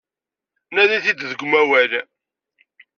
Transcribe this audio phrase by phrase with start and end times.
[0.73, 1.91] Nadi-t-id deg umawal.